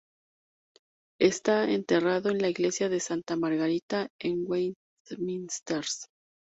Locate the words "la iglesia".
2.41-2.89